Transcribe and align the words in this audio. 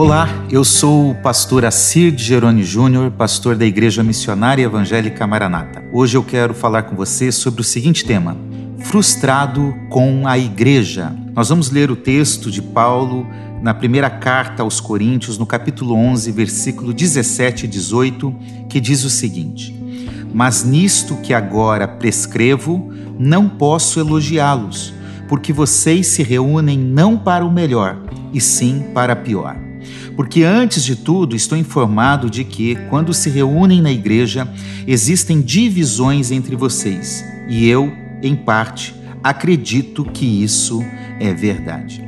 Olá, 0.00 0.46
eu 0.50 0.64
sou 0.64 1.10
o 1.10 1.14
pastor 1.14 1.62
Assir 1.62 2.10
de 2.10 2.24
Jerônimo 2.24 2.64
Júnior, 2.64 3.10
pastor 3.10 3.54
da 3.54 3.66
Igreja 3.66 4.02
Missionária 4.02 4.62
Evangélica 4.62 5.26
Maranata. 5.26 5.84
Hoje 5.92 6.16
eu 6.16 6.24
quero 6.24 6.54
falar 6.54 6.84
com 6.84 6.96
você 6.96 7.30
sobre 7.30 7.60
o 7.60 7.64
seguinte 7.64 8.02
tema: 8.02 8.34
frustrado 8.78 9.74
com 9.90 10.26
a 10.26 10.38
igreja. 10.38 11.14
Nós 11.34 11.50
vamos 11.50 11.70
ler 11.70 11.90
o 11.90 11.96
texto 11.96 12.50
de 12.50 12.62
Paulo 12.62 13.26
na 13.60 13.74
primeira 13.74 14.08
carta 14.08 14.62
aos 14.62 14.80
Coríntios, 14.80 15.36
no 15.36 15.44
capítulo 15.44 15.94
11, 15.94 16.32
versículo 16.32 16.94
17 16.94 17.66
e 17.66 17.68
18, 17.68 18.34
que 18.70 18.80
diz 18.80 19.04
o 19.04 19.10
seguinte: 19.10 19.78
Mas 20.32 20.64
nisto 20.64 21.14
que 21.16 21.34
agora 21.34 21.86
prescrevo, 21.86 22.90
não 23.18 23.50
posso 23.50 24.00
elogiá-los, 24.00 24.94
porque 25.28 25.52
vocês 25.52 26.06
se 26.06 26.22
reúnem 26.22 26.78
não 26.78 27.18
para 27.18 27.44
o 27.44 27.52
melhor, 27.52 27.98
e 28.32 28.40
sim 28.40 28.86
para 28.94 29.14
pior. 29.14 29.68
Porque 30.16 30.42
antes 30.42 30.84
de 30.84 30.96
tudo 30.96 31.34
estou 31.34 31.56
informado 31.56 32.28
de 32.28 32.44
que, 32.44 32.76
quando 32.88 33.14
se 33.14 33.30
reúnem 33.30 33.80
na 33.80 33.90
igreja, 33.90 34.48
existem 34.86 35.40
divisões 35.40 36.30
entre 36.30 36.56
vocês, 36.56 37.24
e 37.48 37.68
eu, 37.68 37.92
em 38.22 38.36
parte, 38.36 38.94
acredito 39.22 40.04
que 40.04 40.24
isso 40.24 40.84
é 41.18 41.32
verdade. 41.32 42.04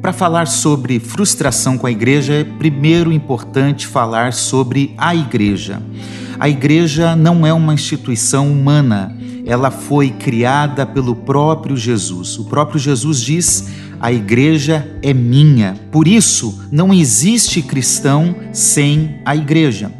Para 0.00 0.12
falar 0.14 0.46
sobre 0.46 0.98
frustração 0.98 1.76
com 1.76 1.86
a 1.86 1.90
igreja, 1.90 2.32
é 2.32 2.44
primeiro 2.44 3.12
importante 3.12 3.86
falar 3.86 4.32
sobre 4.32 4.94
a 4.96 5.14
igreja. 5.14 5.82
A 6.38 6.48
igreja 6.48 7.14
não 7.14 7.46
é 7.46 7.52
uma 7.52 7.74
instituição 7.74 8.50
humana, 8.50 9.14
ela 9.44 9.70
foi 9.70 10.10
criada 10.10 10.86
pelo 10.86 11.14
próprio 11.14 11.76
Jesus. 11.76 12.38
O 12.38 12.44
próprio 12.44 12.78
Jesus 12.78 13.20
diz: 13.20 13.68
a 14.00 14.10
igreja 14.10 14.88
é 15.02 15.12
minha. 15.12 15.76
Por 15.92 16.08
isso, 16.08 16.66
não 16.72 16.92
existe 16.92 17.60
cristão 17.60 18.34
sem 18.52 19.20
a 19.24 19.36
igreja. 19.36 19.92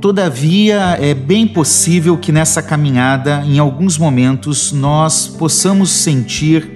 Todavia, 0.00 0.98
é 1.00 1.14
bem 1.14 1.46
possível 1.46 2.16
que 2.16 2.32
nessa 2.32 2.62
caminhada, 2.62 3.42
em 3.46 3.58
alguns 3.58 3.98
momentos, 3.98 4.72
nós 4.72 5.26
possamos 5.26 5.90
sentir 5.90 6.70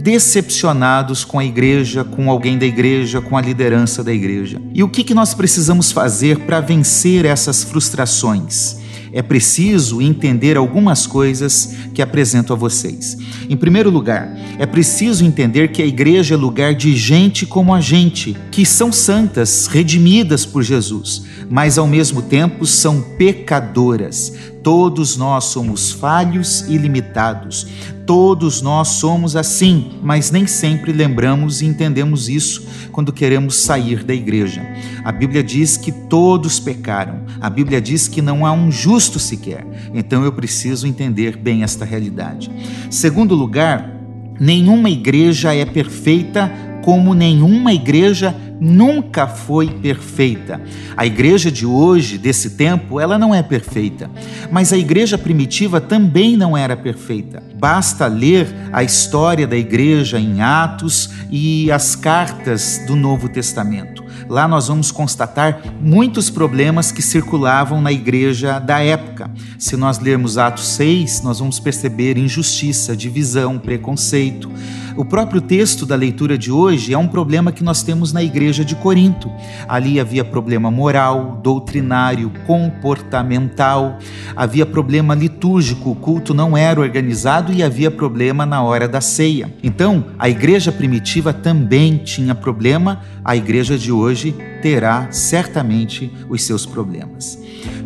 decepcionados 0.00 1.24
com 1.24 1.38
a 1.38 1.44
igreja, 1.44 2.04
com 2.04 2.30
alguém 2.30 2.56
da 2.56 2.64
igreja, 2.64 3.20
com 3.20 3.36
a 3.36 3.40
liderança 3.40 4.02
da 4.02 4.12
igreja. 4.12 4.60
E 4.72 4.82
o 4.82 4.88
que, 4.88 5.04
que 5.04 5.14
nós 5.14 5.34
precisamos 5.34 5.92
fazer 5.92 6.38
para 6.40 6.60
vencer 6.60 7.26
essas 7.26 7.62
frustrações? 7.62 8.79
É 9.12 9.22
preciso 9.22 10.00
entender 10.00 10.56
algumas 10.56 11.06
coisas 11.06 11.74
que 11.94 12.02
apresento 12.02 12.52
a 12.52 12.56
vocês. 12.56 13.16
Em 13.48 13.56
primeiro 13.56 13.90
lugar, 13.90 14.36
é 14.58 14.66
preciso 14.66 15.24
entender 15.24 15.68
que 15.68 15.82
a 15.82 15.86
igreja 15.86 16.34
é 16.34 16.36
lugar 16.36 16.74
de 16.74 16.94
gente 16.96 17.46
como 17.46 17.74
a 17.74 17.80
gente, 17.80 18.36
que 18.50 18.64
são 18.64 18.92
santas, 18.92 19.66
redimidas 19.66 20.46
por 20.46 20.62
Jesus, 20.62 21.24
mas 21.48 21.78
ao 21.78 21.86
mesmo 21.86 22.22
tempo 22.22 22.64
são 22.66 23.00
pecadoras. 23.00 24.32
Todos 24.62 25.16
nós 25.16 25.44
somos 25.44 25.90
falhos 25.90 26.62
e 26.68 26.76
limitados. 26.76 27.66
Todos 28.06 28.60
nós 28.60 28.88
somos 28.88 29.36
assim, 29.36 29.92
mas 30.02 30.30
nem 30.30 30.46
sempre 30.46 30.92
lembramos 30.92 31.62
e 31.62 31.66
entendemos 31.66 32.28
isso 32.28 32.66
quando 32.90 33.12
queremos 33.12 33.56
sair 33.56 34.04
da 34.04 34.12
igreja. 34.12 34.62
A 35.04 35.12
Bíblia 35.12 35.42
diz 35.42 35.76
que 35.76 35.92
todos 35.92 36.60
pecaram. 36.60 37.22
A 37.40 37.48
Bíblia 37.48 37.80
diz 37.80 38.08
que 38.08 38.20
não 38.20 38.44
há 38.44 38.52
um 38.52 38.70
justo 38.70 39.18
sequer. 39.18 39.66
Então 39.94 40.24
eu 40.24 40.32
preciso 40.32 40.86
entender 40.86 41.36
bem 41.36 41.62
esta 41.62 41.84
realidade. 41.84 42.50
Segundo 42.90 43.34
lugar, 43.34 43.96
nenhuma 44.38 44.90
igreja 44.90 45.54
é 45.54 45.64
perfeita 45.64 46.52
como 46.84 47.14
nenhuma 47.14 47.72
igreja 47.72 48.34
nunca 48.60 49.26
foi 49.26 49.68
perfeita. 49.68 50.60
A 50.96 51.06
igreja 51.06 51.50
de 51.50 51.64
hoje, 51.64 52.18
desse 52.18 52.50
tempo, 52.50 53.00
ela 53.00 53.18
não 53.18 53.34
é 53.34 53.42
perfeita, 53.42 54.10
mas 54.52 54.72
a 54.72 54.76
igreja 54.76 55.16
primitiva 55.16 55.80
também 55.80 56.36
não 56.36 56.56
era 56.56 56.76
perfeita. 56.76 57.42
Basta 57.58 58.06
ler 58.06 58.54
a 58.72 58.82
história 58.82 59.46
da 59.46 59.56
igreja 59.56 60.20
em 60.20 60.42
Atos 60.42 61.10
e 61.30 61.70
as 61.72 61.96
cartas 61.96 62.82
do 62.86 62.94
Novo 62.94 63.28
Testamento. 63.28 64.00
Lá 64.30 64.46
nós 64.46 64.68
vamos 64.68 64.92
constatar 64.92 65.60
muitos 65.80 66.30
problemas 66.30 66.92
que 66.92 67.02
circulavam 67.02 67.80
na 67.80 67.90
igreja 67.90 68.60
da 68.60 68.78
época. 68.78 69.28
Se 69.58 69.76
nós 69.76 69.98
lermos 69.98 70.38
Atos 70.38 70.68
6, 70.68 71.22
nós 71.22 71.40
vamos 71.40 71.58
perceber 71.58 72.16
injustiça, 72.16 72.96
divisão, 72.96 73.58
preconceito. 73.58 74.48
O 74.96 75.04
próprio 75.04 75.40
texto 75.40 75.86
da 75.86 75.94
leitura 75.94 76.36
de 76.36 76.50
hoje 76.50 76.92
é 76.92 76.98
um 76.98 77.06
problema 77.06 77.52
que 77.52 77.62
nós 77.62 77.82
temos 77.82 78.12
na 78.12 78.22
igreja 78.22 78.64
de 78.64 78.74
Corinto. 78.74 79.30
Ali 79.68 80.00
havia 80.00 80.24
problema 80.24 80.70
moral, 80.70 81.38
doutrinário, 81.42 82.32
comportamental, 82.46 83.98
havia 84.34 84.66
problema 84.66 85.14
litúrgico, 85.14 85.90
o 85.90 85.94
culto 85.94 86.34
não 86.34 86.56
era 86.56 86.80
organizado 86.80 87.52
e 87.52 87.62
havia 87.62 87.90
problema 87.90 88.44
na 88.44 88.62
hora 88.62 88.88
da 88.88 89.00
ceia. 89.00 89.52
Então, 89.62 90.04
a 90.18 90.28
igreja 90.28 90.72
primitiva 90.72 91.32
também 91.32 91.98
tinha 91.98 92.34
problema, 92.34 93.00
a 93.24 93.36
igreja 93.36 93.78
de 93.78 93.92
hoje 93.92 94.34
terá 94.60 95.10
certamente 95.10 96.12
os 96.28 96.42
seus 96.42 96.66
problemas. 96.66 97.38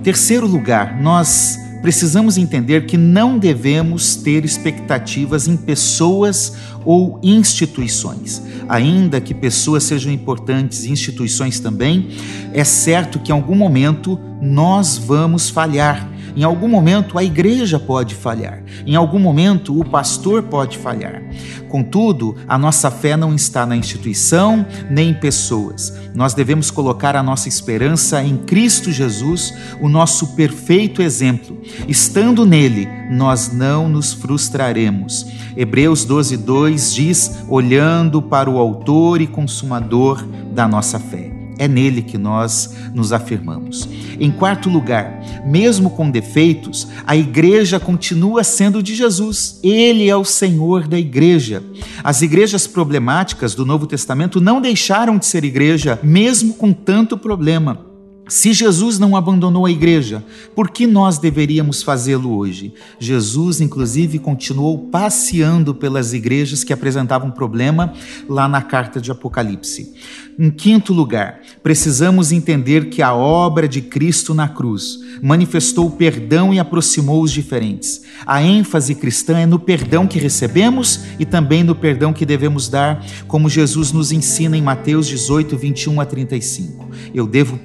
Terceiro 0.03 0.47
lugar, 0.47 1.01
nós 1.01 1.64
precisamos 1.85 2.39
entender 2.39 2.87
que 2.87 2.97
não 2.97 3.39
devemos 3.39 4.17
ter 4.17 4.43
expectativas 4.43 5.47
em 5.47 5.55
pessoas 5.55 6.57
ou 6.83 7.21
instituições. 7.23 8.43
Ainda 8.67 9.21
que 9.21 9.35
pessoas 9.35 9.85
sejam 9.85 10.11
importantes, 10.11 10.87
instituições 10.87 11.61
também, 11.61 12.09
é 12.55 12.65
certo 12.65 13.19
que 13.19 13.31
em 13.31 13.35
algum 13.35 13.55
momento 13.55 14.19
nós 14.41 14.97
vamos 14.97 15.51
falhar 15.51 16.09
em 16.37 16.43
algum 16.43 16.69
momento 16.69 17.19
a 17.19 17.25
igreja 17.25 17.79
pode 17.79 18.15
falhar, 18.15 18.63
em 18.87 18.95
algum 18.95 19.19
momento 19.19 19.79
o 19.79 19.85
pastor 19.85 20.43
pode 20.45 20.79
falhar. 20.79 21.23
Contudo, 21.69 22.37
a 22.47 22.57
nossa 22.57 22.91
fé 22.91 23.17
não 23.17 23.35
está 23.35 23.67
na 23.67 23.77
instituição 23.77 24.65
nem 24.89 25.11
em 25.11 25.15
pessoas. 25.15 25.93
Nós 26.15 26.33
devemos 26.33 26.71
colocar 26.71 27.17
a 27.17 27.23
nossa 27.23 27.49
esperança 27.49 28.23
em 28.23 28.37
Cristo 28.37 28.93
Jesus, 28.93 29.53
o 29.81 29.89
nosso 29.89 30.37
perfeito 30.37 31.03
exemplo. 31.03 31.61
Estando 31.89 32.47
nele, 32.47 32.89
nós 33.11 33.53
não 33.53 33.89
nos 33.89 34.13
frustraremos. 34.13 35.27
Hebreus 35.57 36.05
12, 36.05 36.37
2 36.37 36.95
diz: 36.95 37.45
olhando 37.49 38.23
para 38.23 38.49
o 38.49 38.59
Autor 38.59 39.21
e 39.21 39.27
Consumador 39.27 40.25
da 40.53 40.69
nossa 40.69 41.01
fé. 41.01 41.34
É 41.59 41.69
nele 41.69 42.03
que 42.03 42.19
nós 42.19 42.75
nos 42.95 43.13
afirmamos. 43.13 43.89
Em 44.19 44.31
quarto 44.31 44.69
lugar, 44.69 45.21
mesmo 45.47 45.91
com 45.91 46.11
defeitos, 46.11 46.89
a 47.07 47.17
igreja 47.17 47.79
continua 47.79 48.43
sendo 48.45 48.83
de 48.83 48.95
Jesus. 48.95 49.61
Ele 49.63 50.09
é 50.09 50.17
o 50.17 50.25
Senhor 50.25 50.89
da 50.89 50.99
igreja. 50.99 51.63
As 52.03 52.23
igrejas 52.23 52.67
problemáticas 52.67 53.55
do 53.55 53.65
Novo 53.65 53.87
Testamento 53.87 54.41
não 54.41 54.61
deixaram 54.61 55.19
de 55.19 55.27
ser 55.27 55.45
igreja, 55.45 55.99
mesmo 56.03 56.55
com 56.55 56.73
tanto 56.73 57.17
problema. 57.17 57.94
Se 58.27 58.55
Jesus 58.55 58.99
não 58.99 59.15
abandonou 59.15 59.67
a 59.67 59.71
igreja, 59.71 60.25
por 60.55 60.71
que 60.71 60.87
nós 60.87 61.19
deveríamos 61.19 61.83
fazê-lo 61.83 62.35
hoje? 62.35 62.73
Jesus, 62.99 63.61
inclusive, 63.61 64.19
continuou 64.19 64.79
passeando 64.79 65.75
pelas 65.75 66.15
igrejas 66.15 66.65
que 66.65 66.73
apresentavam 66.73 67.31
problema 67.31 67.93
lá 68.27 68.49
na 68.49 68.63
carta 68.63 68.99
de 68.99 69.11
Apocalipse. 69.11 69.93
Em 70.37 70.51
quinto 70.51 70.93
lugar, 70.93 71.41
precisamos 71.63 72.33
entender 72.33 72.87
que 72.87 73.03
a 73.03 73.15
obra 73.15 73.69
de 73.69 73.81
Cristo 73.81 74.35
na 74.35 74.49
cruz 74.49 74.99
manifestou 75.23 75.87
o 75.87 75.91
perdão 75.93 76.53
e 76.53 76.59
aproximou 76.59 77.23
os 77.23 77.31
diferentes. 77.31 78.03
A 78.27 78.43
ênfase 78.43 78.97
cristã 78.97 79.39
é 79.39 79.47
no 79.47 79.61
perdão 79.61 80.09
que 80.09 80.19
recebemos 80.19 81.01
e 81.21 81.25
também 81.25 81.63
no 81.63 81.75
perdão 81.75 82.13
que 82.13 82.27
devemos 82.27 82.69
dar, 82.69 83.05
como 83.29 83.49
Jesus 83.49 83.93
nos 83.93 84.11
ensina 84.11 84.57
em 84.57 84.63
Mateus 84.63 85.07
18, 85.07 85.57
21 85.57 86.01
a 86.01 86.07
35. 86.07 86.89
Eu 87.15 87.29
devo 87.29 87.57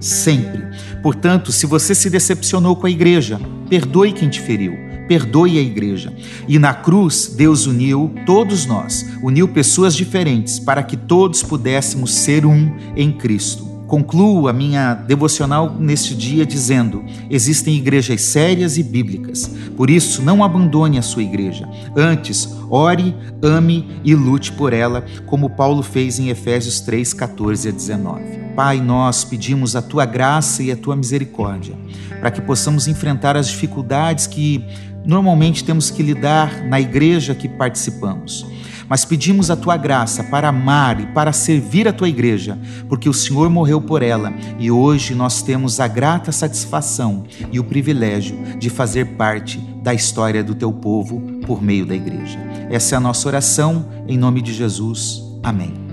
sempre. 0.00 0.64
Portanto, 1.02 1.52
se 1.52 1.66
você 1.66 1.94
se 1.94 2.10
decepcionou 2.10 2.76
com 2.76 2.86
a 2.86 2.90
igreja, 2.90 3.40
perdoe 3.68 4.12
quem 4.12 4.28
te 4.28 4.40
feriu 4.40 4.86
perdoe 5.06 5.58
a 5.58 5.62
igreja. 5.62 6.12
E 6.48 6.58
na 6.58 6.74
cruz, 6.74 7.32
Deus 7.36 7.66
uniu 7.66 8.12
todos 8.24 8.66
nós, 8.66 9.06
uniu 9.22 9.48
pessoas 9.48 9.94
diferentes 9.94 10.58
para 10.58 10.82
que 10.82 10.96
todos 10.96 11.42
pudéssemos 11.42 12.12
ser 12.12 12.44
um 12.44 12.76
em 12.96 13.12
Cristo. 13.12 13.64
Concluo 13.86 14.48
a 14.48 14.52
minha 14.52 14.94
devocional 14.94 15.72
neste 15.78 16.14
dia 16.14 16.44
dizendo: 16.44 17.04
existem 17.30 17.76
igrejas 17.76 18.20
sérias 18.20 18.76
e 18.76 18.82
bíblicas, 18.82 19.48
por 19.76 19.88
isso 19.88 20.22
não 20.22 20.42
abandone 20.42 20.98
a 20.98 21.02
sua 21.02 21.22
igreja. 21.22 21.68
Antes, 21.96 22.48
ore, 22.68 23.14
ame 23.40 24.00
e 24.02 24.12
lute 24.14 24.50
por 24.52 24.72
ela, 24.72 25.04
como 25.24 25.50
Paulo 25.50 25.82
fez 25.82 26.18
em 26.18 26.30
Efésios 26.30 26.80
3, 26.80 27.14
14 27.14 27.68
a 27.68 27.72
19. 27.72 28.45
Pai, 28.56 28.80
nós 28.80 29.22
pedimos 29.22 29.76
a 29.76 29.82
tua 29.82 30.06
graça 30.06 30.62
e 30.62 30.72
a 30.72 30.76
tua 30.76 30.96
misericórdia, 30.96 31.76
para 32.18 32.30
que 32.30 32.40
possamos 32.40 32.88
enfrentar 32.88 33.36
as 33.36 33.48
dificuldades 33.48 34.26
que 34.26 34.64
normalmente 35.04 35.62
temos 35.62 35.90
que 35.90 36.02
lidar 36.02 36.64
na 36.64 36.80
igreja 36.80 37.34
que 37.34 37.48
participamos. 37.48 38.46
mas 38.88 39.04
pedimos 39.04 39.50
a 39.50 39.56
tua 39.56 39.76
graça 39.76 40.22
para 40.22 40.48
amar 40.48 41.00
e 41.00 41.06
para 41.06 41.32
servir 41.32 41.88
a 41.88 41.92
tua 41.92 42.08
igreja, 42.08 42.56
porque 42.88 43.08
o 43.08 43.12
Senhor 43.12 43.50
morreu 43.50 43.80
por 43.80 44.00
ela 44.00 44.32
e 44.60 44.70
hoje 44.70 45.12
nós 45.12 45.42
temos 45.42 45.80
a 45.80 45.88
grata 45.88 46.30
satisfação 46.30 47.24
e 47.50 47.58
o 47.58 47.64
privilégio 47.64 48.38
de 48.60 48.70
fazer 48.70 49.16
parte 49.16 49.58
da 49.82 49.92
história 49.92 50.44
do 50.44 50.54
teu 50.54 50.72
povo 50.72 51.20
por 51.44 51.60
meio 51.60 51.84
da 51.84 51.96
igreja. 51.96 52.38
Essa 52.70 52.94
é 52.94 52.96
a 52.96 53.00
nossa 53.00 53.26
oração, 53.26 53.86
em 54.06 54.16
nome 54.16 54.40
de 54.40 54.54
Jesus. 54.54 55.20
Amém. 55.42 55.85